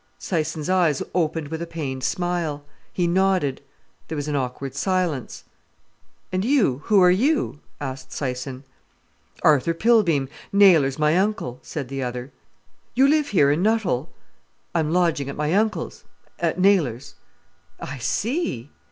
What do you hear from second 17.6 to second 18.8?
"I see!"